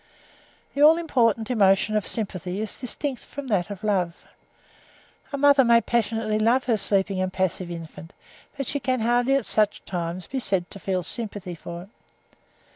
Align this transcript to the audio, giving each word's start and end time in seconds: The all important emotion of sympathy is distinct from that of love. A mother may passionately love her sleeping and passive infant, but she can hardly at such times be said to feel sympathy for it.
The 0.73 0.81
all 0.81 0.97
important 0.97 1.51
emotion 1.51 1.95
of 1.95 2.07
sympathy 2.07 2.59
is 2.59 2.79
distinct 2.79 3.23
from 3.23 3.45
that 3.49 3.69
of 3.69 3.83
love. 3.83 4.25
A 5.31 5.37
mother 5.37 5.63
may 5.63 5.79
passionately 5.79 6.39
love 6.39 6.63
her 6.63 6.75
sleeping 6.75 7.21
and 7.21 7.31
passive 7.31 7.69
infant, 7.69 8.11
but 8.57 8.65
she 8.65 8.79
can 8.79 9.01
hardly 9.01 9.35
at 9.35 9.45
such 9.45 9.85
times 9.85 10.25
be 10.25 10.39
said 10.39 10.71
to 10.71 10.79
feel 10.79 11.03
sympathy 11.03 11.53
for 11.53 11.83
it. 11.83 11.89